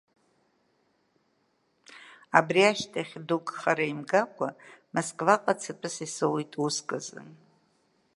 [2.37, 4.49] Абри ашьҭахь, дук хара имгакәа,
[4.93, 7.19] Москваҟа цатәыс исоуит уск азы.